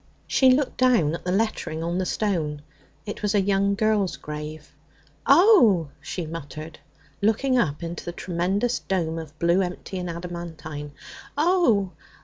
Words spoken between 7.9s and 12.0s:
the tremendous dome of blue, empty and adamantine 'oh!